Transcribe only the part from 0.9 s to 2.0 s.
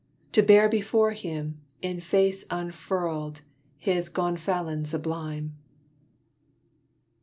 Him, in